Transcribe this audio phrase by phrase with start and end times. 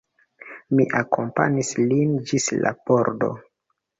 [0.77, 3.29] Mi akompanis lin ĝis la pordo.